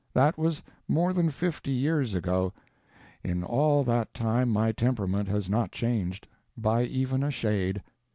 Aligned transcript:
That 0.15 0.35
was 0.35 0.63
more 0.87 1.13
than 1.13 1.29
fifty 1.29 1.69
years 1.69 2.15
ago. 2.15 2.53
In 3.23 3.43
all 3.43 3.83
that 3.83 4.15
time 4.15 4.49
my 4.49 4.71
temperament 4.71 5.29
has 5.29 5.47
not 5.47 5.71
changed, 5.71 6.27
by 6.57 6.85
even 6.85 7.21
a 7.21 7.29
shade. 7.29 7.83